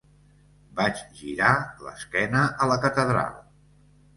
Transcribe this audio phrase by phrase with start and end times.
[0.79, 1.51] Vaig girar
[1.89, 3.39] l'esquena a la catedral